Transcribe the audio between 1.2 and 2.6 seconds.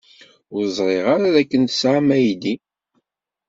dakken tesɛam aydi.